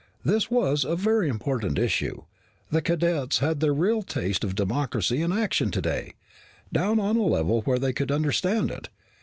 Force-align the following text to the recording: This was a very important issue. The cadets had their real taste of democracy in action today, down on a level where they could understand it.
This 0.25 0.49
was 0.49 0.83
a 0.83 0.95
very 0.95 1.29
important 1.29 1.77
issue. 1.77 2.23
The 2.71 2.81
cadets 2.81 3.37
had 3.37 3.59
their 3.59 3.71
real 3.71 4.01
taste 4.01 4.43
of 4.43 4.55
democracy 4.55 5.21
in 5.21 5.31
action 5.31 5.69
today, 5.69 6.15
down 6.73 6.99
on 6.99 7.17
a 7.17 7.21
level 7.21 7.61
where 7.61 7.77
they 7.77 7.93
could 7.93 8.11
understand 8.11 8.71
it. 8.71 8.89